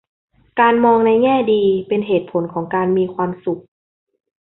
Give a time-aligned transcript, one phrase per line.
[0.59, 3.61] การมองในแง่ดีเป็นเหตุผลของการมีความสุข